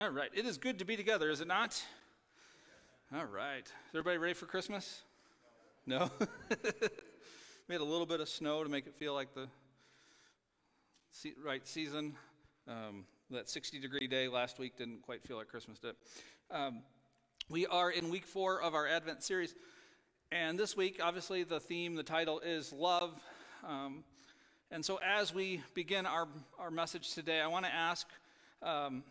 [0.00, 0.30] All right.
[0.32, 1.80] It is good to be together, is it not?
[3.14, 3.66] All right.
[3.66, 5.02] Is everybody ready for Christmas?
[5.84, 6.10] No?
[7.68, 9.48] we had a little bit of snow to make it feel like the
[11.44, 12.16] right season.
[12.66, 15.94] Um, that 60 degree day last week didn't quite feel like Christmas did.
[16.50, 16.80] Um,
[17.50, 19.54] we are in week four of our Advent series.
[20.30, 23.20] And this week, obviously, the theme, the title is love.
[23.62, 24.04] Um,
[24.70, 28.08] and so, as we begin our, our message today, I want to ask
[28.62, 29.02] um,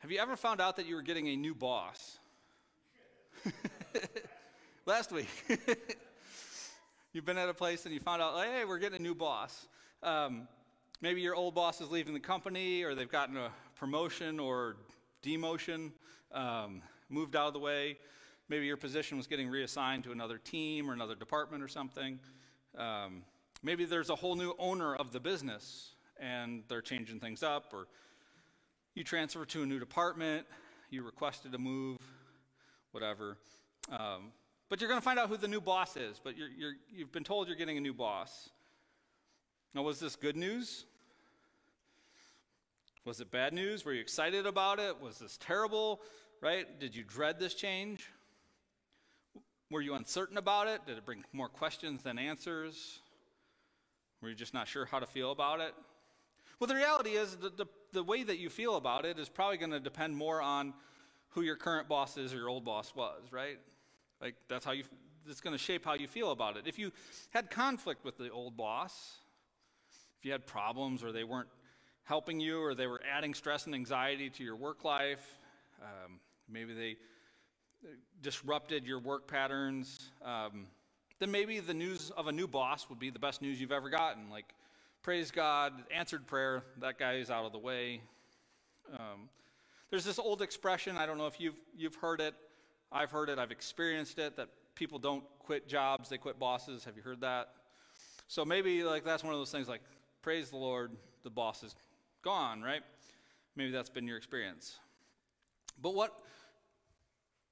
[0.00, 2.18] have you ever found out that you were getting a new boss?
[4.86, 5.28] Last week.
[7.12, 9.68] You've been at a place and you found out, hey, we're getting a new boss.
[10.02, 10.48] Um,
[11.02, 14.76] maybe your old boss is leaving the company, or they've gotten a promotion or
[15.22, 15.92] demotion,
[16.32, 17.98] um, moved out of the way.
[18.48, 22.18] Maybe your position was getting reassigned to another team or another department or something.
[22.78, 23.22] Um,
[23.62, 27.86] maybe there's a whole new owner of the business and they're changing things up, or
[29.00, 30.46] you transfer to a new department,
[30.90, 31.96] you requested a move,
[32.92, 33.38] whatever.
[33.90, 34.30] Um,
[34.68, 37.24] but you're going to find out who the new boss is, but you have been
[37.24, 38.50] told you're getting a new boss.
[39.74, 40.84] Now, was this good news?
[43.06, 43.86] Was it bad news?
[43.86, 45.00] Were you excited about it?
[45.00, 46.02] Was this terrible?
[46.42, 46.78] Right?
[46.78, 48.06] Did you dread this change?
[49.70, 50.84] Were you uncertain about it?
[50.84, 53.00] Did it bring more questions than answers?
[54.20, 55.72] Were you just not sure how to feel about it?
[56.58, 59.56] Well, the reality is that the, the way that you feel about it is probably
[59.56, 60.74] going to depend more on
[61.30, 63.58] who your current boss is or your old boss was, right?
[64.20, 64.84] Like, that's how you,
[65.28, 66.64] it's going to shape how you feel about it.
[66.66, 66.92] If you
[67.30, 69.18] had conflict with the old boss,
[70.18, 71.48] if you had problems or they weren't
[72.04, 75.38] helping you or they were adding stress and anxiety to your work life,
[75.80, 76.18] um,
[76.48, 76.96] maybe they
[78.22, 80.66] disrupted your work patterns, um,
[81.18, 83.88] then maybe the news of a new boss would be the best news you've ever
[83.88, 84.28] gotten.
[84.30, 84.54] Like,
[85.02, 88.02] praise God, answered prayer, that guy is out of the way.
[88.92, 89.28] Um,
[89.90, 92.34] there's this old expression, I don't know if you've, you've heard it,
[92.92, 96.84] I've heard it, I've experienced it, that people don't quit jobs, they quit bosses.
[96.84, 97.48] Have you heard that?
[98.28, 99.82] So maybe like that's one of those things like,
[100.22, 100.92] praise the Lord,
[101.24, 101.74] the boss is
[102.22, 102.82] gone, right?
[103.56, 104.78] Maybe that's been your experience.
[105.80, 106.20] But what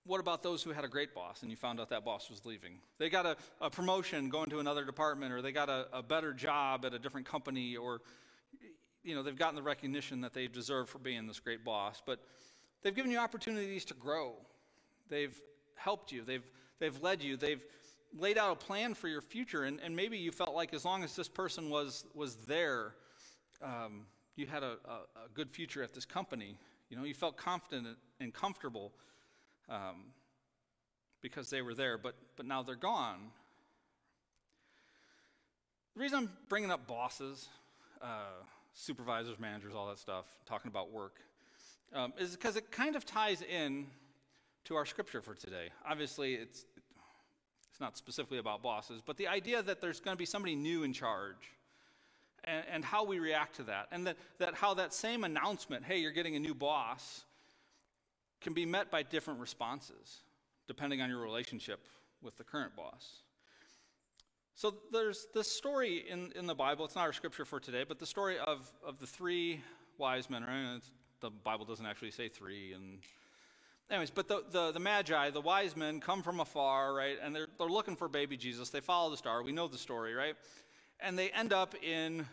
[0.09, 2.45] what about those who had a great boss and you found out that boss was
[2.47, 2.79] leaving?
[2.97, 6.33] They got a, a promotion going to another department, or they got a, a, better
[6.33, 8.01] job at a different company, or
[9.05, 12.03] you know, they've gotten the recognition that they deserve for being this great boss.
[12.05, 12.21] But
[12.83, 14.33] they've given you opportunities to grow.
[15.11, 15.39] They've
[15.77, 16.25] helped you.
[16.25, 16.45] They've
[16.79, 17.37] they've led you.
[17.37, 17.63] They've
[18.19, 21.05] laid out a plan for your future, and, and maybe you felt like as long
[21.05, 22.95] as this person was was there,
[23.63, 26.59] um, you had a, a, a good future at this company.
[26.89, 27.89] You know, you felt confident
[28.21, 28.95] and comfortable
[29.69, 30.13] um,
[31.21, 33.19] because they were there, but, but now they're gone.
[35.95, 37.49] The reason I'm bringing up bosses,
[38.01, 38.43] uh,
[38.73, 41.17] supervisors, managers, all that stuff, talking about work,
[41.93, 43.87] um, is because it kind of ties in
[44.65, 45.71] to our scripture for today.
[45.89, 46.67] Obviously, it's,
[47.71, 50.85] it's not specifically about bosses, but the idea that there's going to be somebody new
[50.85, 51.53] in charge
[52.45, 55.99] and, and how we react to that, and that, that how that same announcement, hey,
[55.99, 57.25] you're getting a new boss,
[58.41, 60.23] can be met by different responses
[60.67, 61.87] depending on your relationship
[62.23, 63.23] with the current boss.
[64.55, 66.85] So there's this story in, in the Bible.
[66.85, 69.63] It's not our scripture for today, but the story of, of the three
[69.99, 70.43] wise men.
[70.43, 70.81] Right?
[71.21, 72.73] the Bible doesn't actually say three.
[72.73, 72.99] And
[73.91, 77.17] anyways, but the, the, the magi, the wise men, come from afar, right?
[77.23, 78.71] And they're, they're looking for baby Jesus.
[78.71, 79.43] They follow the star.
[79.43, 80.35] We know the story, right?
[81.01, 82.27] And they end up in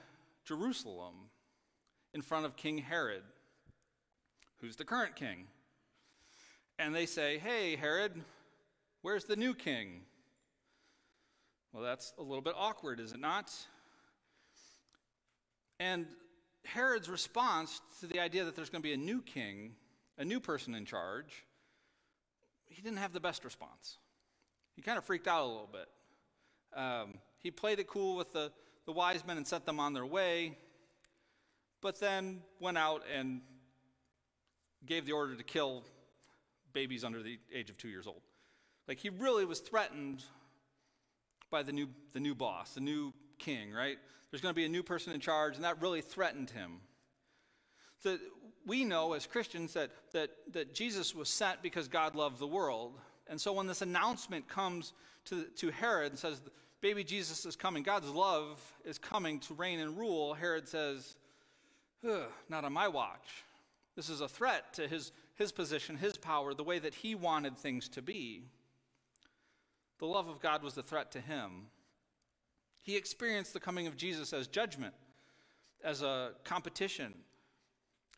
[0.46, 1.16] Jerusalem
[2.14, 3.24] in front of King Herod,
[4.62, 5.48] who's the current king
[6.80, 8.14] and they say, Hey, Herod,
[9.02, 10.02] where's the new king?
[11.74, 13.52] Well, that's a little bit awkward, is it not?
[15.80, 16.08] And
[16.64, 19.76] Herod's response to the idea that there's going to be a new king,
[20.18, 21.46] a new person in charge,
[22.76, 23.98] he didn't have the best response.
[24.76, 25.88] He kind of freaked out a little bit.
[26.78, 28.52] Um, he played it cool with the,
[28.86, 30.58] the wise men and sent them on their way,
[31.82, 33.42] but then went out and
[34.86, 35.84] gave the order to kill
[36.76, 38.22] babies under the age of two years old.
[38.88, 40.24] Like he really was threatened
[41.50, 43.98] by the new, the new boss, the new king, right?
[44.30, 46.82] There's going to be a new person in charge, and that really threatened him.
[48.04, 48.18] So
[48.66, 53.00] we know as Christians that, that, that Jesus was sent because God loved the world.
[53.28, 54.94] And so when this announcement comes
[55.26, 56.42] to, to Herod and says,
[56.82, 61.16] Baby Jesus is coming, God's love is coming to reign and rule, Herod says,
[62.04, 63.44] Not on my watch.
[63.96, 67.58] This is a threat to his his position, his power, the way that he wanted
[67.58, 68.44] things to be.
[70.00, 71.68] The love of God was a threat to him.
[72.82, 74.94] He experienced the coming of Jesus as judgment,
[75.84, 77.14] as a competition.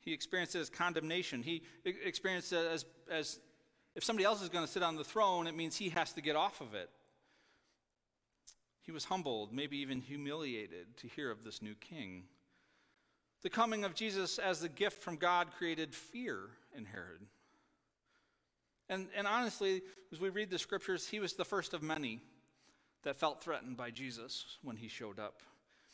[0.01, 1.41] He experienced it as condemnation.
[1.43, 3.39] He experienced it as, as
[3.95, 6.21] if somebody else is going to sit on the throne, it means he has to
[6.21, 6.89] get off of it.
[8.81, 12.23] He was humbled, maybe even humiliated to hear of this new king.
[13.43, 16.39] The coming of Jesus as the gift from God created fear
[16.77, 17.21] in Herod.
[18.89, 19.81] And, and honestly,
[20.12, 22.21] as we read the scriptures, he was the first of many
[23.03, 25.41] that felt threatened by Jesus when he showed up.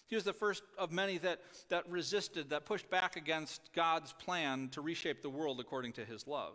[0.07, 1.39] He was the first of many that,
[1.69, 6.27] that resisted, that pushed back against God's plan to reshape the world according to his
[6.27, 6.53] love.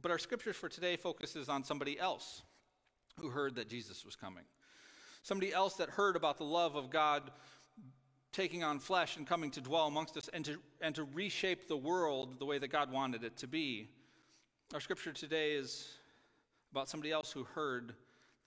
[0.00, 2.42] But our scriptures for today focuses on somebody else
[3.18, 4.44] who heard that Jesus was coming.
[5.22, 7.30] Somebody else that heard about the love of God
[8.34, 11.76] taking on flesh and coming to dwell amongst us and to, and to reshape the
[11.76, 13.88] world the way that God wanted it to be.
[14.74, 15.88] Our scripture today is
[16.72, 17.94] about somebody else who heard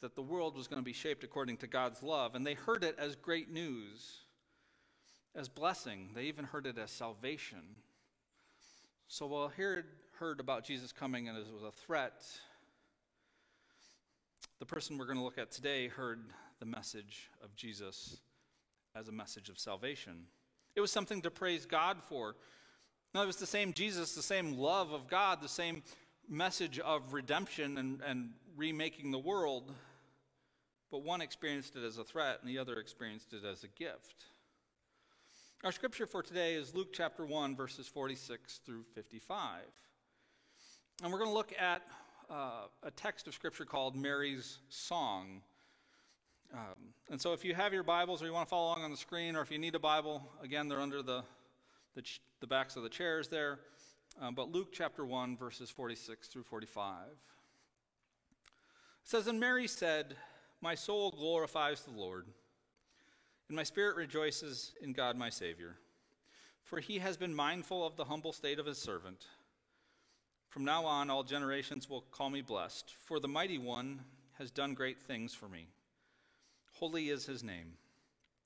[0.02, 2.84] that the world was going to be shaped according to God's love, and they heard
[2.84, 4.20] it as great news,
[5.34, 6.10] as blessing.
[6.14, 7.64] They even heard it as salvation.
[9.08, 9.86] So while Herod
[10.20, 12.26] heard about Jesus coming and it was a threat,
[14.60, 18.18] the person we're going to look at today heard the message of Jesus
[18.98, 20.26] as a message of salvation.
[20.76, 22.36] It was something to praise God for.
[23.14, 25.84] Now, it was the same Jesus, the same love of God, the same
[26.30, 29.72] message of redemption and, and remaking the world,
[30.92, 34.26] but one experienced it as a threat and the other experienced it as a gift.
[35.64, 39.62] Our scripture for today is Luke chapter 1, verses 46 through 55.
[41.02, 41.82] And we're going to look at
[42.30, 45.42] uh, a text of scripture called Mary's Song.
[46.54, 48.92] Um, and so if you have your Bibles or you want to follow along on
[48.92, 51.24] the screen, or if you need a Bible, again, they're under the,
[51.96, 53.60] the, ch- the backs of the chairs there.
[54.22, 57.06] Um, but Luke chapter 1, verses 46 through 45.
[57.10, 57.18] It
[59.04, 60.16] says, And Mary said,
[60.62, 62.28] My soul glorifies the Lord,
[63.48, 65.76] and my spirit rejoices in God my Savior,
[66.64, 69.26] for he has been mindful of the humble state of his servant.
[70.50, 74.00] From now on, all generations will call me blessed, for the mighty one
[74.40, 75.68] has done great things for me.
[76.80, 77.74] Holy is his name.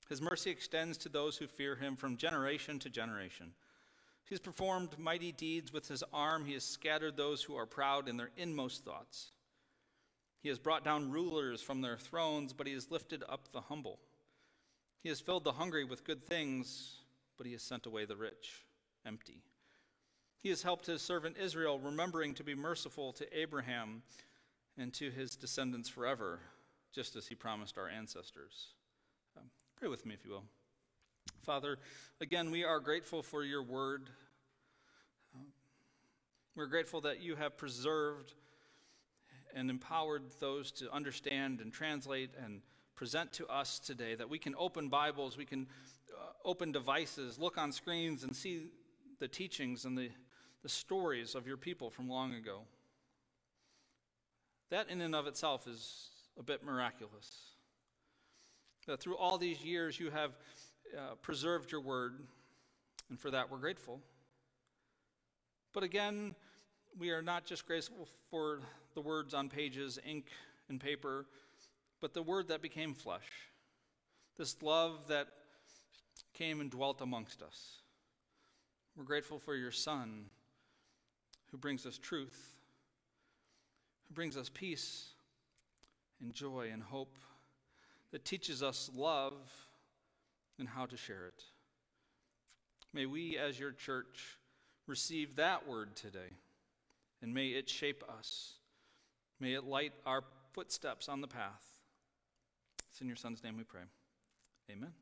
[0.08, 3.52] His mercy extends to those who fear him from generation to generation.
[4.24, 6.44] He has performed mighty deeds with his arm.
[6.46, 9.32] He has scattered those who are proud in their inmost thoughts.
[10.42, 13.98] He has brought down rulers from their thrones, but he has lifted up the humble.
[15.02, 16.96] He has filled the hungry with good things,
[17.36, 18.64] but he has sent away the rich
[19.04, 19.42] empty.
[20.42, 24.02] He has helped his servant Israel, remembering to be merciful to Abraham
[24.78, 26.40] and to his descendants forever,
[26.92, 28.74] just as he promised our ancestors.
[29.36, 29.44] Um,
[29.76, 30.44] pray with me, if you will.
[31.42, 31.78] Father,
[32.20, 34.10] again, we are grateful for your word.
[36.54, 38.34] We're grateful that you have preserved
[39.54, 42.60] and empowered those to understand and translate and
[42.94, 45.66] present to us today, that we can open Bibles, we can
[46.12, 48.68] uh, open devices, look on screens, and see
[49.18, 50.10] the teachings and the,
[50.62, 52.60] the stories of your people from long ago.
[54.70, 57.30] That, in and of itself, is a bit miraculous.
[58.86, 60.32] That through all these years, you have
[60.96, 62.20] uh, preserved your word,
[63.10, 64.00] and for that we're grateful.
[65.72, 66.34] But again,
[66.98, 68.60] we are not just grateful for
[68.94, 70.26] the words on pages, ink,
[70.68, 71.26] and paper,
[72.00, 73.28] but the word that became flesh.
[74.36, 75.28] This love that
[76.34, 77.82] came and dwelt amongst us.
[78.96, 80.26] We're grateful for your Son
[81.50, 82.54] who brings us truth,
[84.08, 85.12] who brings us peace
[86.22, 87.18] and joy and hope,
[88.12, 89.34] that teaches us love
[90.58, 91.42] and how to share it.
[92.94, 94.38] May we, as your church,
[94.86, 96.36] receive that word today,
[97.20, 98.54] and may it shape us.
[99.40, 101.64] May it light our footsteps on the path.
[102.90, 103.80] It's in your Son's name we pray.
[104.70, 104.92] Amen.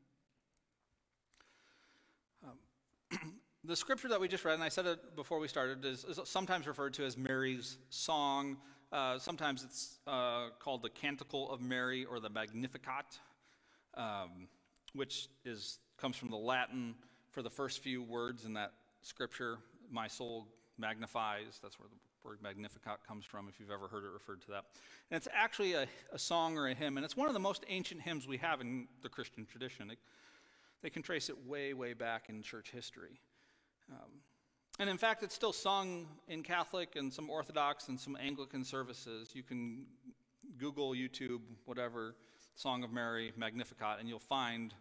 [2.45, 3.35] Um,
[3.65, 6.21] the scripture that we just read, and I said it before we started, is, is
[6.25, 8.57] sometimes referred to as Mary's song.
[8.93, 13.19] Uh, sometimes it's uh, called the Canticle of Mary or the Magnificat.
[13.95, 14.49] Um,
[14.95, 16.95] which is, comes from the Latin
[17.31, 19.59] for the first few words in that scripture.
[19.91, 21.61] My soul magnifies.
[21.63, 21.97] That's where the
[22.29, 24.65] word magnificat comes from, if you've ever heard it referred to that.
[25.11, 27.65] And it's actually a, a song or a hymn, and it's one of the most
[27.69, 29.91] ancient hymns we have in the Christian tradition.
[29.91, 29.99] It,
[30.83, 33.21] they can trace it way, way back in church history.
[33.91, 34.11] Um,
[34.81, 39.29] and in fact, it's still sung in Catholic and some Orthodox and some Anglican services.
[39.35, 39.85] You can
[40.57, 42.17] Google, YouTube, whatever,
[42.55, 44.73] Song of Mary, Magnificat, and you'll find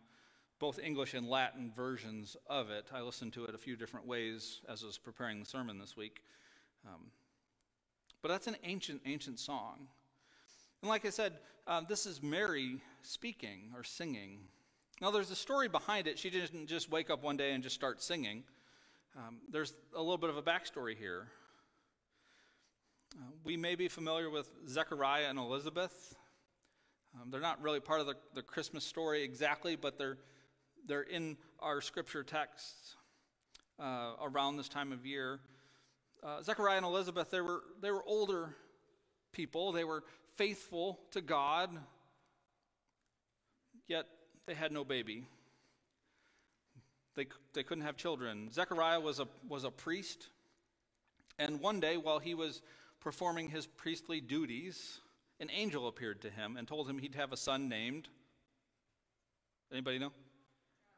[0.58, 2.88] both English and Latin versions of it.
[2.94, 5.98] I listened to it a few different ways as I was preparing the sermon this
[5.98, 6.24] week.
[6.88, 7.12] Um,
[8.22, 9.88] but that's an ancient, ancient song.
[10.82, 11.34] And like I said,
[11.68, 14.40] uh, this is Mary speaking or singing.
[15.02, 16.18] Now, there's a story behind it.
[16.18, 18.44] She didn't just wake up one day and just start singing.
[19.18, 21.28] Um, there's a little bit of a backstory here.
[23.16, 26.16] Uh, we may be familiar with Zechariah and Elizabeth.
[27.16, 30.18] Um, they're not really part of the, the Christmas story exactly, but they're,
[30.86, 32.96] they're in our scripture texts
[33.80, 35.40] uh, around this time of year.
[36.22, 38.56] Uh, Zechariah and Elizabeth, they were, they were older
[39.32, 39.72] people.
[39.72, 40.04] They were
[40.36, 41.72] faithful to God,
[43.88, 44.06] yet
[44.46, 45.26] they had no baby.
[47.20, 48.50] They, they couldn't have children.
[48.50, 50.30] Zechariah was a, was a priest,
[51.38, 52.62] and one day while he was
[53.02, 55.00] performing his priestly duties,
[55.42, 58.08] an angel appeared to him and told him he'd have a son named.
[59.70, 60.14] Anybody know?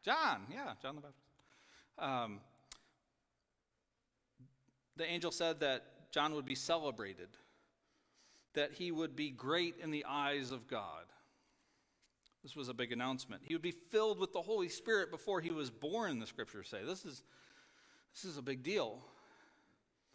[0.06, 0.44] John.
[0.54, 1.26] Yeah, John the Baptist.
[1.98, 2.40] Um,
[4.98, 7.30] the angel said that John would be celebrated,
[8.54, 11.06] that he would be great in the eyes of God.
[12.44, 13.44] This was a big announcement.
[13.46, 16.80] He would be filled with the Holy Spirit before he was born, the scriptures say.
[16.84, 17.24] This is,
[18.14, 19.00] this is a big deal.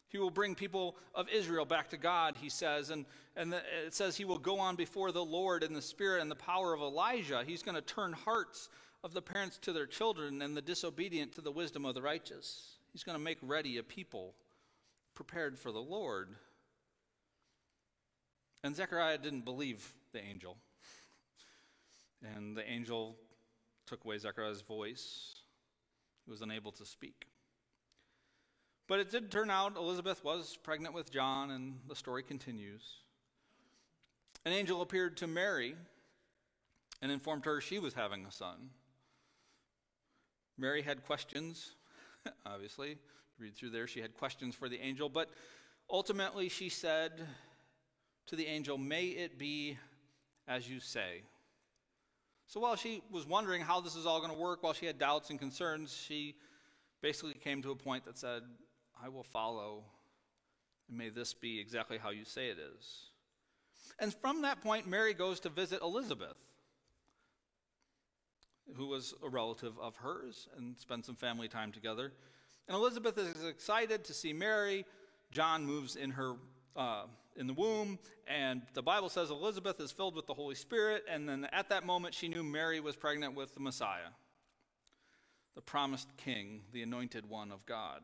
[0.09, 2.91] He will bring people of Israel back to God, he says.
[2.91, 3.07] And,
[3.37, 6.31] and the, it says he will go on before the Lord in the spirit and
[6.31, 7.43] the power of Elijah.
[7.47, 8.69] He's going to turn hearts
[9.05, 12.79] of the parents to their children and the disobedient to the wisdom of the righteous.
[12.93, 14.35] He's going to make ready a people
[15.15, 16.31] prepared for the Lord.
[18.65, 20.57] And Zechariah didn't believe the angel.
[22.35, 23.17] And the angel
[23.87, 25.35] took away Zechariah's voice.
[26.25, 27.27] He was unable to speak.
[28.89, 32.83] But it did turn out Elizabeth was pregnant with John, and the story continues.
[34.45, 35.75] An angel appeared to Mary
[37.03, 38.71] and informed her she was having a son.
[40.57, 41.75] Mary had questions,
[42.47, 42.97] obviously.
[43.39, 45.31] Read through there, she had questions for the angel, but
[45.91, 47.27] ultimately she said
[48.27, 49.77] to the angel, May it be
[50.49, 51.23] as you say.
[52.49, 54.99] So while she was wondering how this is all going to work, while she had
[54.99, 56.37] doubts and concerns, she
[57.03, 58.43] basically came to a point that said,
[59.03, 59.85] I will follow,
[60.89, 63.11] and may this be exactly how you say it is.
[63.99, 66.37] And from that point, Mary goes to visit Elizabeth,
[68.77, 72.13] who was a relative of hers, and spend some family time together.
[72.69, 74.85] And Elizabeth is excited to see Mary.
[75.31, 76.35] John moves in her
[76.77, 77.05] uh,
[77.37, 81.29] in the womb, and the Bible says Elizabeth is filled with the Holy Spirit, and
[81.29, 84.11] then at that moment she knew Mary was pregnant with the Messiah,
[85.55, 88.03] the promised King, the anointed one of God.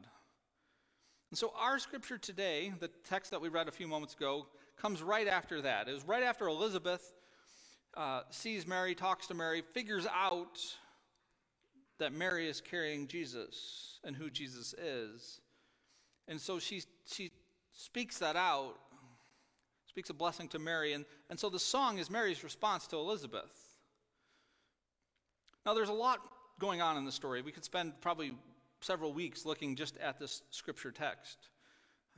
[1.31, 4.47] And so our scripture today, the text that we read a few moments ago,
[4.77, 5.89] comes right after that.
[5.89, 7.12] It was right after Elizabeth
[7.97, 10.59] uh, sees Mary, talks to Mary, figures out
[11.99, 15.41] that Mary is carrying Jesus and who Jesus is.
[16.29, 17.31] And so she, she
[17.73, 18.75] speaks that out,
[19.93, 20.95] speaks a blessing to Mary.
[20.95, 23.53] And, and so the song is Mary's response to Elizabeth.
[25.67, 26.19] Now, there's a lot
[26.59, 27.43] going on in the story.
[27.43, 28.33] We could spend probably
[28.81, 31.51] several weeks looking just at this scripture text.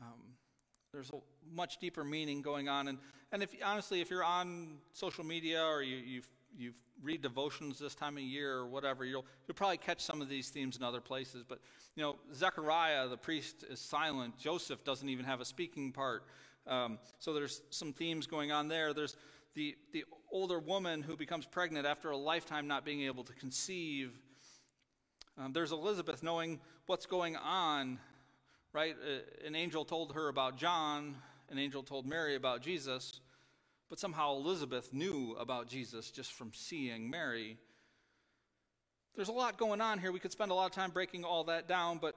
[0.01, 0.21] Um,
[0.93, 1.17] there's a
[1.53, 2.87] much deeper meaning going on.
[2.87, 2.99] And,
[3.33, 6.23] and if honestly, if you're on social media or you, you
[6.57, 10.29] you read devotions this time of year or whatever, you'll, you'll probably catch some of
[10.29, 11.45] these themes in other places.
[11.47, 11.59] But,
[11.97, 14.39] you know, Zechariah, the priest, is silent.
[14.39, 16.25] Joseph doesn't even have a speaking part.
[16.67, 18.95] Um, so there's some themes going on there.
[18.95, 19.17] There's
[19.55, 24.13] the, the older woman who becomes pregnant after a lifetime not being able to conceive.
[25.39, 27.99] Um, there's Elizabeth knowing what's going on,
[28.73, 28.95] right?
[28.95, 31.17] Uh, an angel told her about John,
[31.51, 33.21] an angel told Mary about Jesus.
[33.91, 37.59] But somehow Elizabeth knew about Jesus just from seeing Mary.
[39.15, 40.11] There's a lot going on here.
[40.11, 42.17] We could spend a lot of time breaking all that down, but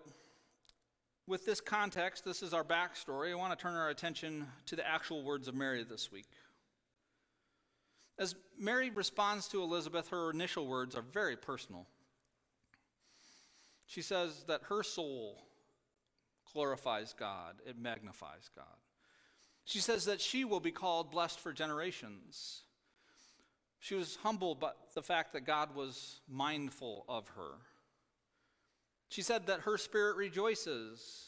[1.28, 3.32] with this context, this is our backstory.
[3.32, 6.28] I want to turn our attention to the actual words of Mary this week.
[8.18, 11.86] As Mary responds to Elizabeth, her initial words are very personal.
[13.86, 15.44] She says that her soul
[16.52, 18.66] glorifies God, it magnifies God.
[19.66, 22.64] She says that she will be called blessed for generations.
[23.80, 27.52] She was humbled by the fact that God was mindful of her.
[29.10, 31.28] She said that her spirit rejoices.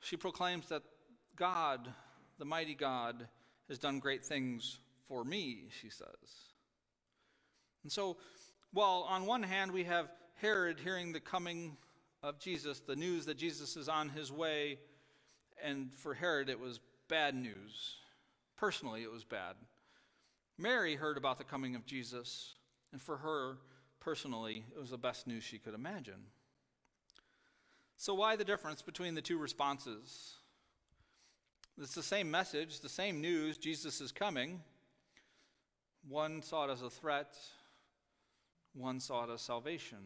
[0.00, 0.82] She proclaims that
[1.36, 1.88] God,
[2.38, 3.28] the mighty God,
[3.68, 6.06] has done great things for me, she says.
[7.82, 8.16] And so,
[8.72, 11.76] while on one hand we have Herod hearing the coming
[12.22, 14.78] of Jesus, the news that Jesus is on his way,
[15.62, 17.96] and for Herod it was bad news.
[18.56, 19.54] Personally, it was bad.
[20.58, 22.54] Mary heard about the coming of Jesus,
[22.92, 23.58] and for her,
[24.00, 26.26] personally, it was the best news she could imagine.
[27.96, 30.34] So, why the difference between the two responses?
[31.80, 34.62] It's the same message, the same news Jesus is coming.
[36.08, 37.36] One saw it as a threat,
[38.74, 39.98] one sought as salvation.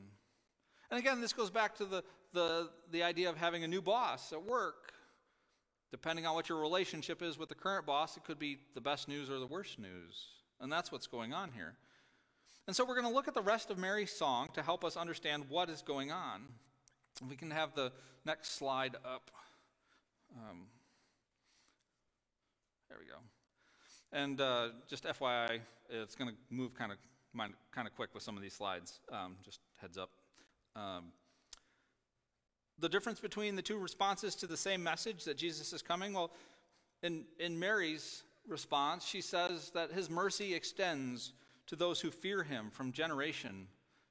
[0.91, 4.33] And again, this goes back to the, the, the idea of having a new boss
[4.33, 4.93] at work.
[5.93, 9.09] Depending on what your relationship is with the current boss, it could be the best
[9.09, 10.27] news or the worst news.
[10.61, 11.75] And that's what's going on here.
[12.67, 14.97] And so we're going to look at the rest of Mary's song to help us
[14.97, 16.43] understand what is going on.
[17.29, 17.93] We can have the
[18.25, 19.31] next slide up.
[20.37, 20.63] Um,
[22.89, 23.19] there we go.
[24.13, 26.99] And uh, just FYI, it's going to move kind of
[27.73, 29.01] kind of quick with some of these slides.
[29.13, 30.11] Um, just heads up.
[30.75, 31.13] Um,
[32.79, 36.31] the difference between the two responses to the same message that Jesus is coming, well,
[37.03, 41.33] in, in Mary's response, she says that his mercy extends
[41.67, 43.69] to those who fear him from generation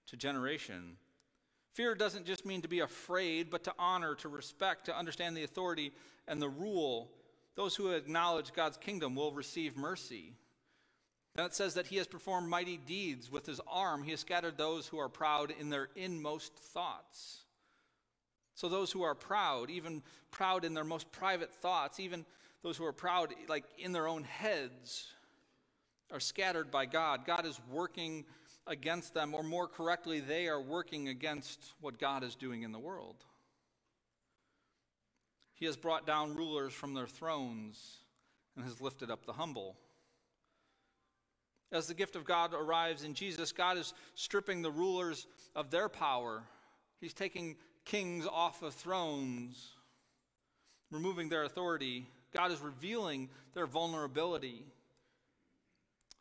[0.08, 0.98] to generation.
[1.80, 5.46] Fear doesn't just mean to be afraid, but to honor, to respect, to understand the
[5.46, 5.94] authority
[6.28, 7.10] and the rule.
[7.56, 10.34] Those who acknowledge God's kingdom will receive mercy.
[11.36, 14.04] Then it says that he has performed mighty deeds with his arm.
[14.04, 17.44] He has scattered those who are proud in their inmost thoughts.
[18.56, 22.26] So, those who are proud, even proud in their most private thoughts, even
[22.62, 25.14] those who are proud, like in their own heads,
[26.12, 27.26] are scattered by God.
[27.26, 28.26] God is working
[28.70, 32.80] against them, or more correctly, they are working against what God is doing in the
[32.80, 33.26] world.
[35.56, 37.98] He has brought down rulers from their thrones
[38.56, 39.76] and has lifted up the humble.
[41.72, 45.90] As the gift of God arrives in Jesus, God is stripping the rulers of their
[45.90, 46.44] power.
[47.02, 49.72] He's taking kings off of thrones,
[50.92, 52.08] removing their authority.
[52.34, 54.64] God is revealing their vulnerability,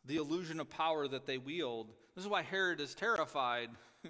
[0.05, 1.93] the illusion of power that they wield.
[2.19, 3.69] This is why Herod is terrified,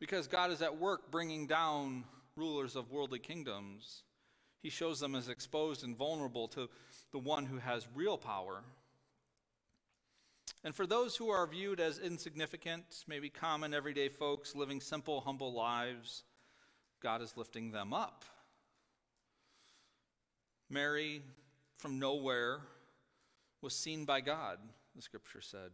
[0.00, 2.02] because God is at work bringing down
[2.34, 4.02] rulers of worldly kingdoms.
[4.60, 6.68] He shows them as exposed and vulnerable to
[7.12, 8.64] the one who has real power.
[10.64, 15.52] And for those who are viewed as insignificant, maybe common everyday folks living simple, humble
[15.52, 16.24] lives,
[17.00, 18.24] God is lifting them up.
[20.68, 21.22] Mary,
[21.76, 22.62] from nowhere,
[23.62, 24.58] was seen by God,
[24.96, 25.70] the scripture said,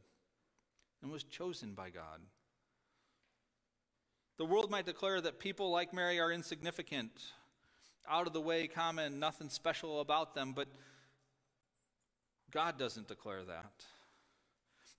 [1.04, 2.20] and was chosen by God.
[4.38, 7.12] The world might declare that people like Mary are insignificant,
[8.08, 10.66] out of the way, common, nothing special about them, but
[12.50, 13.84] God doesn't declare that.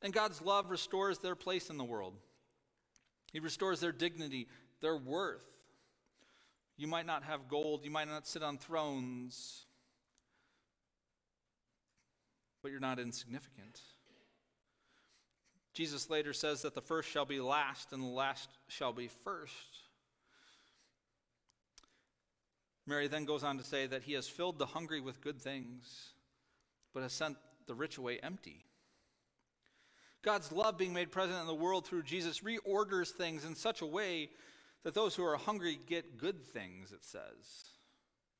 [0.01, 2.13] And God's love restores their place in the world.
[3.33, 4.47] He restores their dignity,
[4.81, 5.45] their worth.
[6.77, 9.65] You might not have gold, you might not sit on thrones,
[12.61, 13.81] but you're not insignificant.
[15.75, 19.53] Jesus later says that the first shall be last and the last shall be first.
[22.87, 26.11] Mary then goes on to say that he has filled the hungry with good things,
[26.93, 27.35] but has sent
[27.67, 28.63] the rich away empty.
[30.21, 33.85] God's love being made present in the world through Jesus reorders things in such a
[33.85, 34.29] way
[34.83, 37.65] that those who are hungry get good things, it says.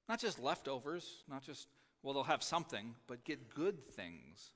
[0.07, 1.67] Not just leftovers, not just,
[2.01, 4.51] well, they'll have something, but get good things.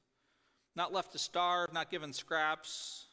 [0.79, 3.07] Not left to starve, not given scraps,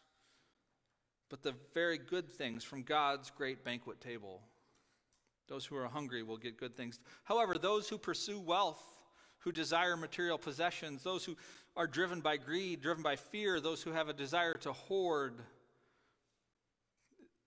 [1.28, 4.40] but the very good things from God's great banquet table.
[5.48, 7.00] Those who are hungry will get good things.
[7.24, 8.80] However, those who pursue wealth,
[9.38, 11.36] who desire material possessions, those who
[11.76, 15.34] are driven by greed, driven by fear, those who have a desire to hoard,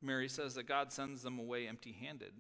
[0.02, 2.34] Mary says that God sends them away empty handed.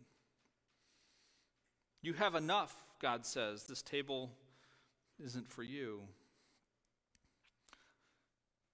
[2.01, 3.63] You have enough, God says.
[3.63, 4.31] This table
[5.23, 6.01] isn't for you.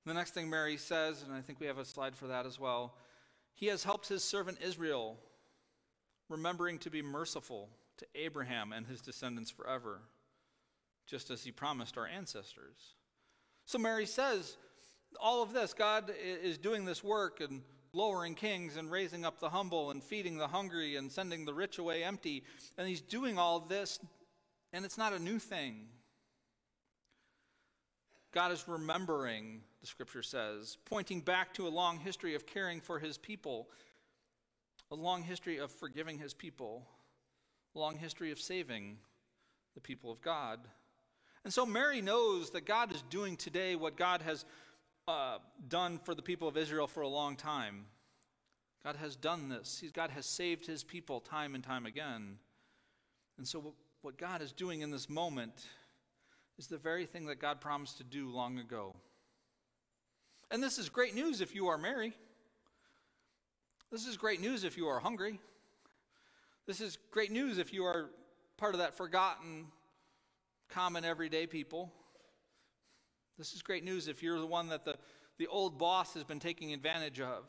[0.06, 2.60] The next thing Mary says, and I think we have a slide for that as
[2.60, 2.96] well,
[3.54, 5.18] he has helped his servant Israel,
[6.30, 10.02] remembering to be merciful to Abraham and his descendants forever,
[11.08, 12.94] just as he promised our ancestors.
[13.66, 14.58] So Mary says,
[15.20, 16.12] all of this, God
[16.44, 17.64] is doing this work and
[17.94, 21.80] lowering kings and raising up the humble and feeding the hungry and sending the rich
[21.80, 22.44] away empty.
[22.78, 24.00] And he's doing all this,
[24.74, 25.88] and it's not a new thing.
[28.34, 32.98] God is remembering, the scripture says, pointing back to a long history of caring for
[32.98, 33.70] his people,
[34.90, 36.88] a long history of forgiving his people,
[37.76, 38.98] a long history of saving
[39.76, 40.60] the people of God.
[41.44, 44.44] And so Mary knows that God is doing today what God has
[45.08, 47.86] uh, done for the people of Israel for a long time.
[48.84, 49.84] God has done this.
[49.94, 52.40] God has saved his people time and time again.
[53.38, 55.68] And so, what God is doing in this moment
[56.58, 58.96] is the very thing that God promised to do long ago.
[60.56, 62.14] And this is great news if you are Mary.
[63.92, 65.38] This is great news if you are hungry.
[66.66, 68.10] This is great news if you are
[68.56, 69.66] part of that forgotten,
[70.70, 71.92] common, everyday people.
[73.38, 74.96] This is great news if you're the one that the,
[75.40, 77.44] the old boss has been taking advantage of.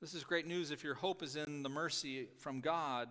[0.00, 3.10] This is great news if your hope is in the mercy from God,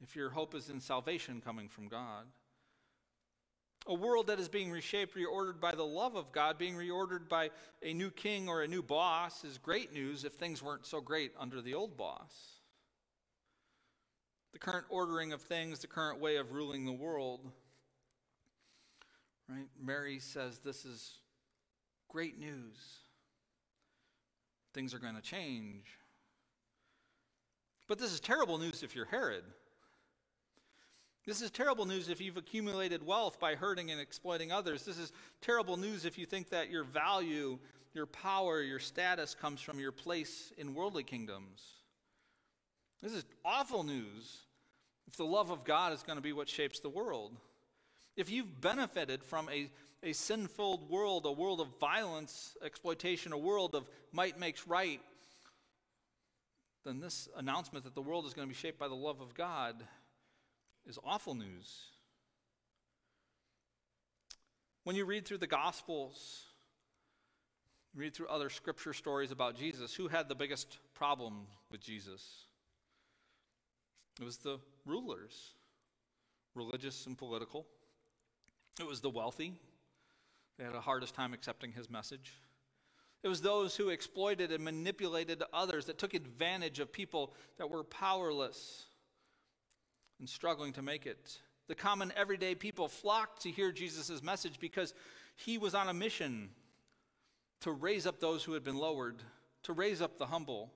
[0.00, 2.26] if your hope is in salvation coming from God.
[3.86, 7.50] A world that is being reshaped, reordered by the love of God, being reordered by
[7.82, 11.32] a new king or a new boss is great news if things weren't so great
[11.38, 12.32] under the old boss.
[14.54, 17.50] The current ordering of things, the current way of ruling the world,
[19.48, 19.68] right?
[19.78, 21.18] Mary says this is
[22.08, 22.78] great news.
[24.72, 25.84] Things are going to change.
[27.86, 29.44] But this is terrible news if you're Herod.
[31.26, 34.84] This is terrible news if you've accumulated wealth by hurting and exploiting others.
[34.84, 35.10] This is
[35.40, 37.58] terrible news if you think that your value,
[37.94, 41.62] your power, your status comes from your place in worldly kingdoms.
[43.00, 44.40] This is awful news
[45.06, 47.32] if the love of God is going to be what shapes the world.
[48.16, 49.70] If you've benefited from a,
[50.02, 55.00] a sin-filled world, a world of violence, exploitation, a world of might makes right,
[56.84, 59.32] then this announcement that the world is going to be shaped by the love of
[59.32, 59.82] God
[60.86, 61.86] is awful news.
[64.84, 66.44] When you read through the Gospels,
[67.94, 72.44] read through other scripture stories about Jesus, who had the biggest problem with Jesus?
[74.20, 75.52] It was the rulers,
[76.54, 77.66] religious and political.
[78.78, 79.54] It was the wealthy.
[80.58, 82.34] They had the hardest time accepting his message.
[83.22, 87.82] It was those who exploited and manipulated others, that took advantage of people that were
[87.82, 88.84] powerless
[90.18, 91.38] and struggling to make it.
[91.66, 94.94] The common everyday people flocked to hear Jesus' message because
[95.36, 96.50] he was on a mission
[97.60, 99.22] to raise up those who had been lowered,
[99.62, 100.70] to raise up the humble,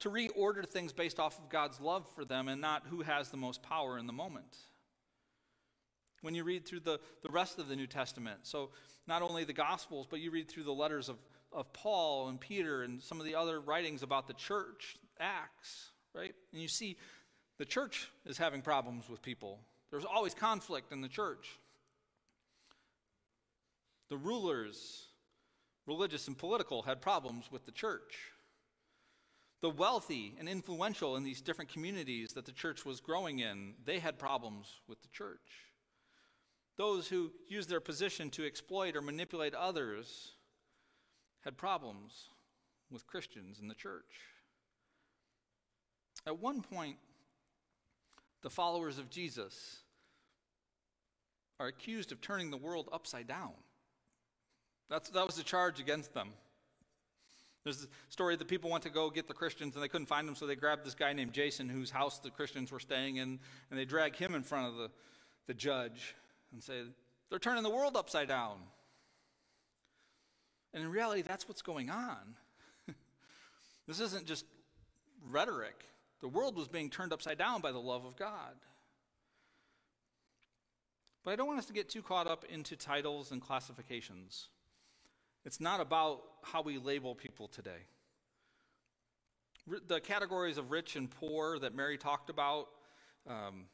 [0.00, 3.36] to reorder things based off of God's love for them and not who has the
[3.36, 4.56] most power in the moment.
[6.22, 8.70] When you read through the, the rest of the New Testament, so
[9.06, 11.16] not only the Gospels, but you read through the letters of,
[11.52, 16.34] of Paul and Peter and some of the other writings about the church, Acts, right?
[16.52, 16.96] And you see
[17.60, 19.58] the church is having problems with people.
[19.90, 21.58] There's always conflict in the church.
[24.08, 25.08] The rulers,
[25.86, 28.32] religious and political, had problems with the church.
[29.60, 33.98] The wealthy and influential in these different communities that the church was growing in, they
[33.98, 35.66] had problems with the church.
[36.78, 40.32] Those who used their position to exploit or manipulate others
[41.42, 42.30] had problems
[42.90, 44.16] with Christians in the church.
[46.26, 46.96] At one point,
[48.42, 49.80] the followers of Jesus
[51.58, 53.52] are accused of turning the world upside down.
[54.88, 56.30] That's, that was the charge against them.
[57.64, 60.26] There's a story that people went to go get the Christians and they couldn't find
[60.26, 63.38] them, so they grabbed this guy named Jason, whose house the Christians were staying in,
[63.70, 64.90] and they drag him in front of the,
[65.46, 66.14] the judge
[66.52, 66.80] and say,
[67.28, 68.56] They're turning the world upside down.
[70.72, 72.36] And in reality, that's what's going on.
[73.86, 74.46] this isn't just
[75.28, 75.84] rhetoric.
[76.20, 78.54] The world was being turned upside down by the love of God.
[81.24, 84.48] But I don't want us to get too caught up into titles and classifications.
[85.44, 87.86] It's not about how we label people today.
[89.86, 92.68] The categories of rich and poor that Mary talked about
[93.28, 93.66] um,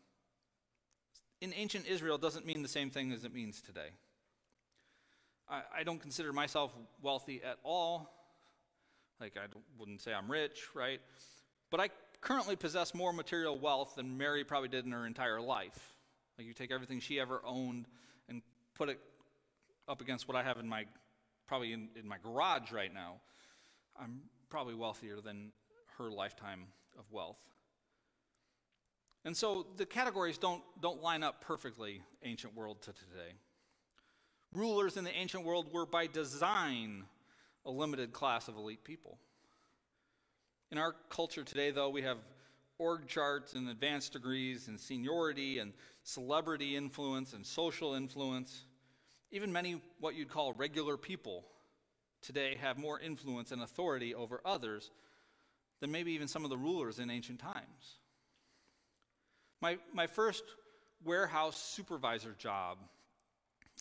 [1.40, 3.90] in ancient Israel doesn't mean the same thing as it means today.
[5.48, 8.10] I, I don't consider myself wealthy at all.
[9.20, 9.46] Like, I
[9.78, 11.00] wouldn't say I'm rich, right?
[11.70, 11.88] But I
[12.26, 15.94] currently possess more material wealth than Mary probably did in her entire life.
[16.36, 17.86] Like you take everything she ever owned
[18.28, 18.42] and
[18.74, 18.98] put it
[19.88, 20.86] up against what I have in my
[21.46, 23.20] probably in, in my garage right now.
[23.96, 25.52] I'm probably wealthier than
[25.98, 26.64] her lifetime
[26.98, 27.38] of wealth.
[29.24, 33.34] And so the categories don't, don't line up perfectly, ancient world to today.
[34.52, 37.04] Rulers in the ancient world were by design
[37.64, 39.18] a limited class of elite people.
[40.72, 42.18] In our culture today, though, we have
[42.78, 48.64] org charts and advanced degrees and seniority and celebrity influence and social influence.
[49.30, 51.44] Even many what you'd call regular people
[52.20, 54.90] today have more influence and authority over others
[55.80, 58.00] than maybe even some of the rulers in ancient times.
[59.60, 60.44] My, my first
[61.04, 62.78] warehouse supervisor job,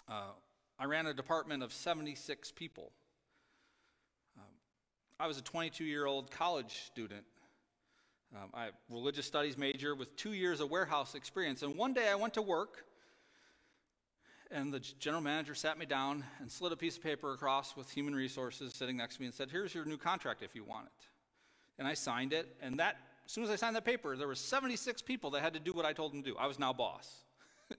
[0.07, 0.31] uh,
[0.77, 2.91] I ran a department of 76 people.
[5.17, 7.23] I was a 22 year old college student.
[8.35, 11.61] Um, I religious studies major with two years of warehouse experience.
[11.61, 12.85] And one day I went to work,
[14.51, 17.89] and the general manager sat me down and slid a piece of paper across with
[17.89, 20.87] human resources sitting next to me and said, "Here's your new contract if you want
[20.87, 21.07] it."
[21.79, 22.53] And I signed it.
[22.61, 25.53] And that, as soon as I signed that paper, there were 76 people that had
[25.53, 26.37] to do what I told them to do.
[26.37, 27.23] I was now boss.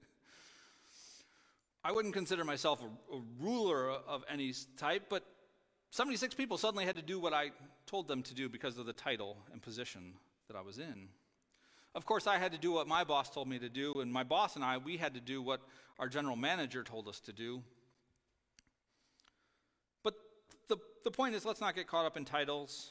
[1.84, 5.22] I wouldn't consider myself a, a ruler of any type, but
[5.96, 7.52] 76 people suddenly had to do what I
[7.86, 10.12] told them to do because of the title and position
[10.46, 11.08] that I was in.
[11.94, 14.22] Of course, I had to do what my boss told me to do, and my
[14.22, 15.62] boss and I, we had to do what
[15.98, 17.62] our general manager told us to do.
[20.04, 20.16] But
[20.68, 22.90] the, the point is, let's not get caught up in titles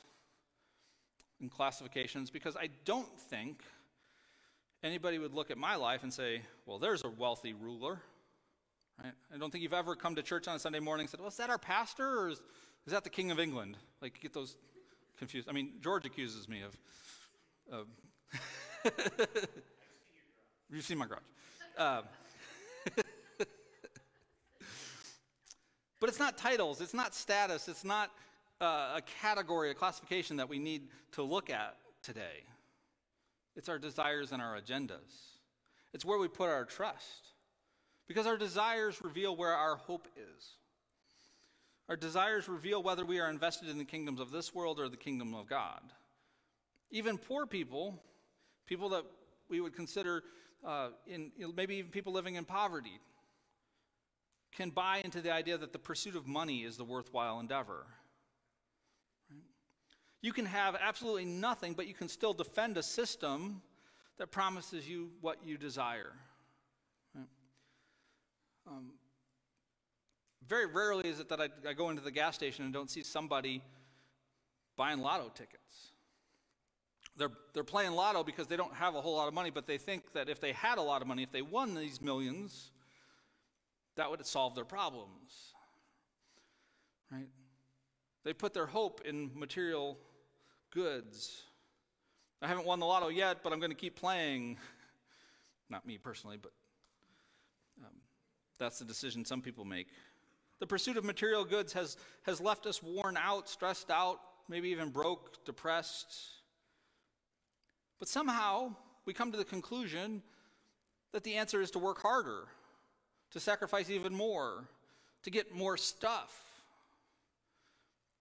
[1.39, 3.62] and classifications because I don't think
[4.82, 8.00] anybody would look at my life and say, well, there's a wealthy ruler.
[9.04, 9.13] Right?
[9.32, 11.30] I don't think you've ever come to church on a Sunday morning and said, well,
[11.30, 12.41] is that our pastor or is,
[12.86, 13.78] is that the King of England?
[14.02, 14.56] Like, get those
[15.17, 15.50] confused.
[15.50, 16.78] I mean, George accuses me of.
[17.71, 17.88] of
[20.69, 21.21] You've seen my garage.
[21.78, 22.04] Um,
[26.00, 28.12] but it's not titles, it's not status, it's not
[28.62, 32.43] uh, a category, a classification that we need to look at today.
[33.56, 35.38] It's our desires and our agendas.
[35.93, 37.32] It's where we put our trust.
[38.08, 40.56] Because our desires reveal where our hope is.
[41.88, 44.98] Our desires reveal whether we are invested in the kingdoms of this world or the
[44.98, 45.82] kingdom of God.
[46.89, 48.02] Even poor people,
[48.65, 49.04] people that
[49.50, 50.24] we would consider
[50.65, 53.00] uh, in maybe even people living in poverty,
[54.52, 57.86] can buy into the idea that the pursuit of money is the worthwhile endeavor.
[60.21, 63.62] You can have absolutely nothing, but you can still defend a system
[64.17, 66.13] that promises you what you desire.
[68.67, 68.93] Um,
[70.48, 73.04] very rarely is it that I, I go into the gas station and don't see
[73.04, 73.62] somebody
[74.76, 75.92] buying lotto tickets.
[77.18, 79.78] They're, they're playing lotto because they don't have a whole lot of money, but they
[79.78, 82.72] think that if they had a lot of money, if they won these millions,
[83.96, 85.54] that would solve their problems.
[87.12, 87.30] Right?
[88.26, 89.98] They put their hope in material
[90.72, 91.44] goods.
[92.42, 94.58] I haven't won the lotto yet, but I'm going to keep playing.
[95.70, 96.52] Not me personally, but
[97.82, 97.94] um,
[98.60, 99.88] that's the decision some people make.
[100.60, 104.89] The pursuit of material goods has, has left us worn out, stressed out, maybe even
[104.89, 106.15] broke, depressed.
[108.00, 110.22] But somehow we come to the conclusion
[111.12, 112.46] that the answer is to work harder,
[113.32, 114.70] to sacrifice even more,
[115.24, 116.41] to get more stuff.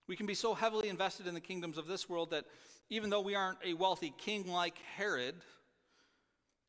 [0.07, 2.44] We can be so heavily invested in the kingdoms of this world that
[2.90, 5.35] even though we aren't a wealthy king like Herod,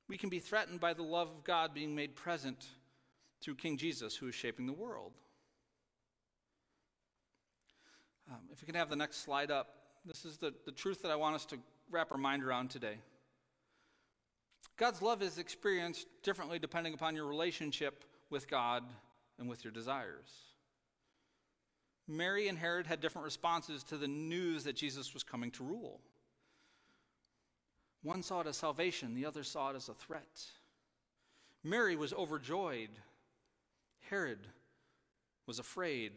[0.07, 2.65] we can be threatened by the love of God being made present
[3.41, 5.13] through King Jesus, who is shaping the world.
[8.29, 9.67] Um, if we can have the next slide up,
[10.05, 11.57] this is the, the truth that I want us to
[11.91, 12.97] wrap our mind around today.
[14.77, 18.83] God's love is experienced differently depending upon your relationship with God
[19.39, 20.31] and with your desires.
[22.07, 26.01] Mary and Herod had different responses to the news that Jesus was coming to rule.
[28.03, 30.45] One saw it as salvation, the other saw it as a threat.
[31.63, 32.91] Mary was overjoyed,
[34.09, 34.47] Herod
[35.47, 36.11] was afraid.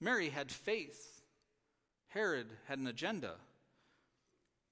[0.00, 1.22] Mary had faith.
[2.08, 3.34] Herod had an agenda.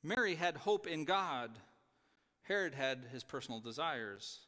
[0.02, 1.50] Mary had hope in God.
[2.42, 4.40] Herod had his personal desires.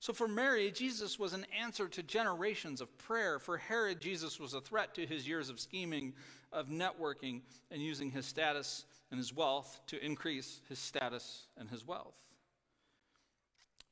[0.00, 3.38] So for Mary, Jesus was an answer to generations of prayer.
[3.38, 6.14] For Herod, Jesus was a threat to his years of scheming,
[6.52, 11.86] of networking, and using his status and his wealth to increase his status and his
[11.86, 12.16] wealth.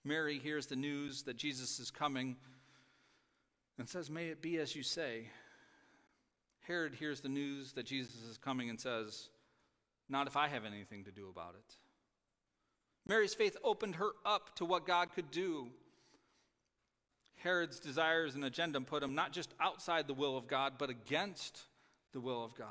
[0.05, 2.37] Mary hears the news that Jesus is coming
[3.79, 5.29] and says, May it be as you say.
[6.71, 9.29] Herod hears the news that Jesus is coming and says,
[10.09, 11.75] Not if I have anything to do about it.
[13.09, 15.67] Mary's faith opened her up to what God could do.
[17.43, 21.63] Herod's desires and agenda put him not just outside the will of God, but against
[22.13, 22.69] the will of God.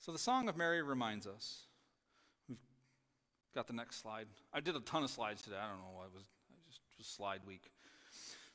[0.00, 1.64] So the Song of Mary reminds us.
[2.48, 2.56] We've
[3.54, 4.28] got the next slide.
[4.54, 5.56] I did a ton of slides today.
[5.60, 7.73] I don't know why it was, it just was slide week.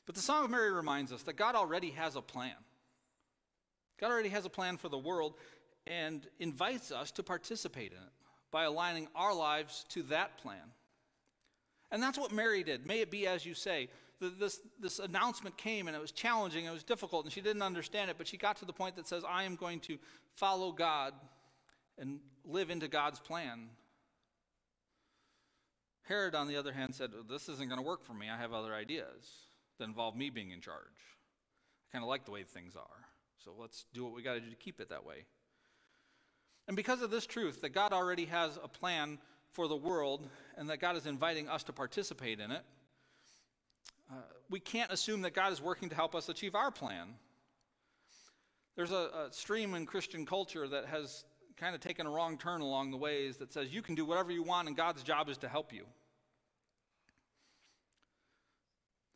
[0.06, 2.54] But the Song of Mary reminds us that God already has a plan.
[4.00, 5.34] God already has a plan for the world
[5.86, 8.12] and invites us to participate in it
[8.50, 10.72] by aligning our lives to that plan.
[11.92, 12.86] And that's what Mary did.
[12.86, 13.88] May it be as you say.
[14.20, 18.10] This, this announcement came and it was challenging, it was difficult, and she didn't understand
[18.10, 19.98] it, but she got to the point that says, I am going to
[20.34, 21.14] follow God
[21.96, 23.70] and live into God's plan.
[26.02, 28.28] Herod, on the other hand, said, This isn't going to work for me.
[28.28, 29.49] I have other ideas
[29.80, 30.78] that involve me being in charge.
[31.88, 33.06] I kind of like the way things are.
[33.44, 35.24] So let's do what we got to do to keep it that way.
[36.68, 39.18] And because of this truth, that God already has a plan
[39.50, 42.62] for the world and that God is inviting us to participate in it,
[44.10, 44.14] uh,
[44.48, 47.08] we can't assume that God is working to help us achieve our plan.
[48.76, 51.24] There's a, a stream in Christian culture that has
[51.56, 54.30] kind of taken a wrong turn along the ways that says you can do whatever
[54.30, 55.84] you want and God's job is to help you.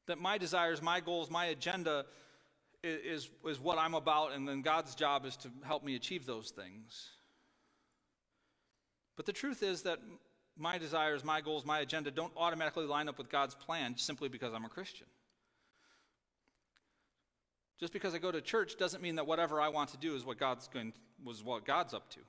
[0.07, 2.05] That my desires, my goals, my agenda
[2.83, 6.51] is, is what I'm about, and then God's job is to help me achieve those
[6.51, 7.11] things.
[9.17, 10.01] But the truth is that
[10.57, 14.53] my desires, my goals, my agenda don't automatically line up with God's plan simply because
[14.53, 15.07] I'm a Christian.
[17.81, 20.25] Just because I go to church doesn't mean that whatever I want to do is
[20.25, 20.93] what God's going
[21.25, 22.21] was what God's up to.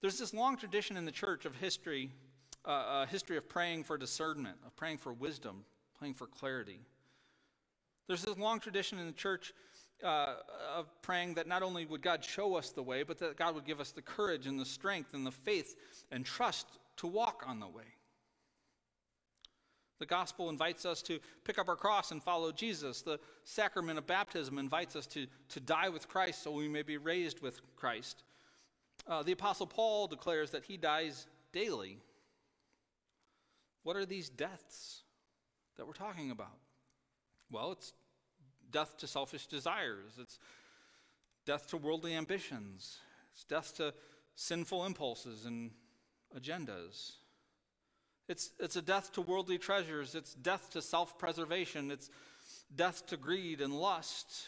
[0.00, 2.10] There's this long tradition in the church of history,
[2.64, 5.64] uh, a history of praying for discernment, of praying for wisdom,
[5.98, 6.80] praying for clarity.
[8.06, 9.52] There's this long tradition in the church
[10.02, 10.36] uh,
[10.74, 13.66] of praying that not only would God show us the way, but that God would
[13.66, 15.76] give us the courage and the strength and the faith
[16.10, 16.66] and trust
[16.98, 17.84] to walk on the way.
[19.98, 23.02] The gospel invites us to pick up our cross and follow Jesus.
[23.02, 26.96] The sacrament of baptism invites us to, to die with Christ so we may be
[26.96, 28.22] raised with Christ.
[29.08, 31.98] Uh, the Apostle Paul declares that he dies daily.
[33.82, 35.02] What are these deaths
[35.78, 36.58] that we're talking about?
[37.50, 37.94] Well, it's
[38.70, 40.38] death to selfish desires, it's
[41.46, 42.98] death to worldly ambitions,
[43.32, 43.94] it's death to
[44.34, 45.70] sinful impulses and
[46.38, 47.12] agendas.
[48.28, 52.10] It's, it's a death to worldly treasures, it's death to self preservation, it's
[52.74, 54.46] death to greed and lust.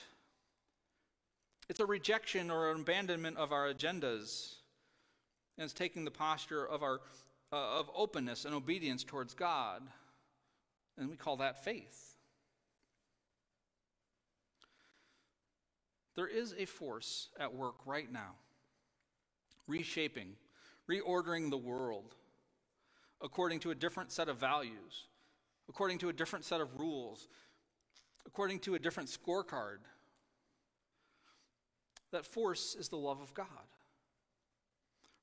[1.70, 4.54] It's a rejection or an abandonment of our agendas.
[5.56, 7.00] And it's taking the posture of, our,
[7.52, 9.82] uh, of openness and obedience towards God.
[10.98, 12.16] And we call that faith.
[16.16, 18.34] There is a force at work right now,
[19.66, 20.36] reshaping,
[20.88, 22.14] reordering the world
[23.22, 25.06] according to a different set of values,
[25.68, 27.28] according to a different set of rules,
[28.26, 29.78] according to a different scorecard.
[32.12, 33.46] That force is the love of God.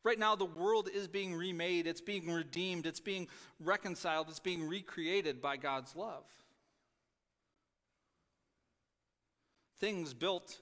[0.08, 3.28] Right now, the world is being remade, it's being redeemed, it's being
[3.60, 6.24] reconciled, it's being recreated by God's love.
[9.82, 10.60] Things built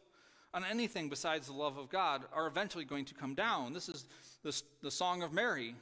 [0.51, 3.71] on anything besides the love of God are eventually going to come down.
[3.71, 4.08] This is
[4.41, 5.75] the, the Song of Mary.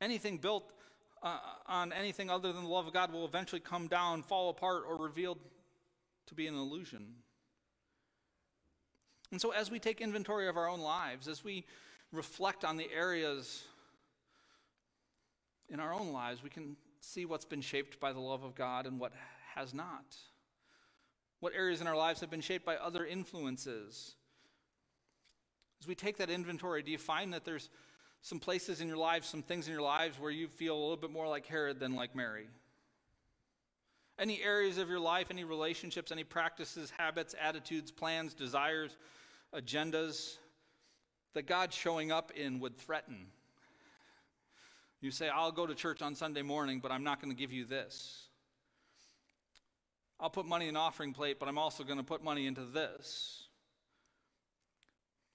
[0.00, 0.72] Anything built
[1.20, 1.36] uh,
[1.66, 4.98] on anything other than the love of God will eventually come down, fall apart, or
[4.98, 5.40] revealed
[6.26, 7.06] to be an illusion.
[9.30, 11.64] And so, as we take inventory of our own lives, as we
[12.12, 13.62] reflect on the areas
[15.68, 18.86] in our own lives, we can see what's been shaped by the love of God
[18.86, 19.12] and what
[19.54, 20.16] has not.
[21.38, 24.14] What areas in our lives have been shaped by other influences?
[25.80, 27.70] As we take that inventory, do you find that there's
[28.20, 30.96] some places in your lives, some things in your lives where you feel a little
[30.96, 32.48] bit more like Herod than like Mary?
[34.18, 38.98] Any areas of your life, any relationships, any practices, habits, attitudes, plans, desires,
[39.54, 40.36] agendas
[41.34, 43.26] that God showing up in would threaten?
[45.00, 47.52] You say, I'll go to church on Sunday morning, but I'm not going to give
[47.52, 48.26] you this.
[50.18, 53.44] I'll put money in offering plate, but I'm also going to put money into this.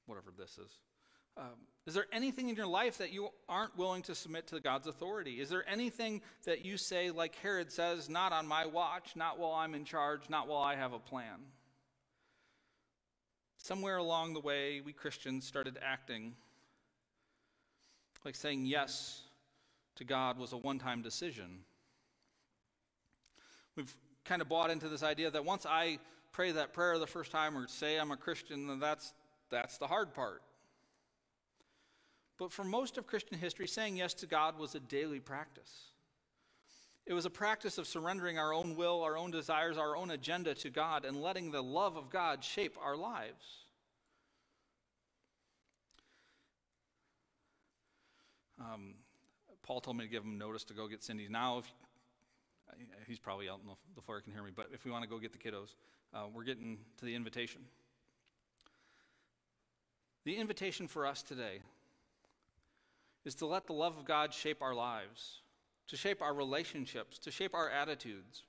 [0.06, 0.71] Whatever this is.
[1.38, 1.56] Um,
[1.88, 5.41] is there anything in your life that you aren't willing to submit to God's authority?
[5.41, 9.54] Is there anything that you say, like Herod says, not on my watch, not while
[9.54, 11.39] I'm in charge, not while I have a plan?
[13.65, 16.36] Somewhere along the way, we Christians started acting
[18.23, 19.23] like saying yes
[19.95, 21.62] to God was a one time decision.
[23.75, 23.91] We've
[24.23, 25.97] kind of bought into this idea that once I
[26.32, 29.13] pray that prayer the first time or say I'm a Christian, then that's,
[29.49, 30.43] that's the hard part.
[32.38, 35.86] But for most of Christian history, saying yes to God was a daily practice.
[37.06, 40.56] It was a practice of surrendering our own will, our own desires, our own agenda
[40.56, 43.46] to God and letting the love of God shape our lives.
[48.60, 48.96] Um,
[49.62, 51.28] Paul told me to give him notice to go get Cindy.
[51.30, 51.65] Now, if
[53.08, 54.52] he's probably out in the, the floor, can hear me.
[54.56, 55.76] But if we want to go get the kiddos,
[56.13, 57.62] uh, we're getting to the invitation.
[60.24, 61.60] The invitation for us today
[63.26, 65.41] is to let the love of God shape our lives,
[65.88, 68.43] to shape our relationships, to shape our attitudes.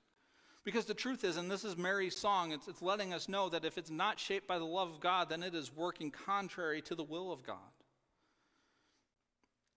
[0.63, 3.63] Because the truth is, and this is Mary's song, it's, it's letting us know that
[3.63, 6.95] if it's not shaped by the love of God, then it is working contrary to
[6.95, 7.57] the will of God.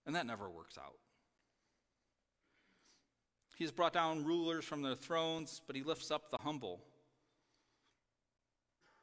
[0.05, 0.97] And that never works out.
[3.57, 6.81] He has brought down rulers from their thrones, but he lifts up the humble.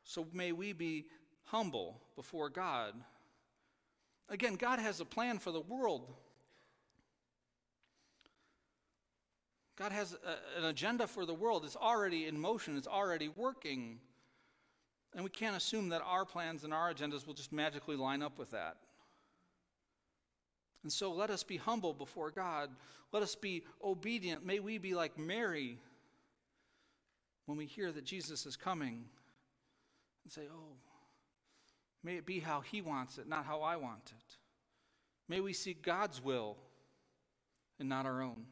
[0.04, 1.06] So may we be
[1.44, 2.94] humble before God.
[4.30, 6.14] Again, God has a plan for the world.
[9.78, 11.64] God has a, an agenda for the world.
[11.64, 14.00] It's already in motion, it's already working.
[15.14, 18.38] And we can't assume that our plans and our agendas will just magically line up
[18.38, 18.78] with that.
[20.84, 22.70] And so let us be humble before God.
[23.12, 24.46] Let us be obedient.
[24.46, 25.80] May we be like Mary.
[27.46, 29.06] when we hear that Jesus is coming
[30.24, 30.76] and say, Oh,
[32.04, 34.38] may it be how He wants it, not how I want it.
[35.30, 36.58] May we seek God's will
[37.80, 38.46] and not our own.